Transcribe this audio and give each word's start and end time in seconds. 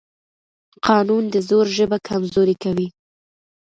قانون 0.87 1.23
د 1.33 1.35
زور 1.49 1.65
ژبه 1.77 1.97
کمزورې 2.07 2.55
کوي 2.63 2.87